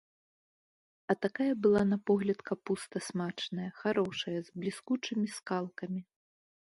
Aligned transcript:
А 1.13 1.15
такая 1.25 1.49
была 1.65 1.83
на 1.91 1.99
погляд 2.11 2.39
капуста 2.51 2.97
смачная, 3.09 3.69
харошая, 3.83 4.37
з 4.49 4.59
бліскучымі 4.65 5.25
скалкамі. 5.39 6.01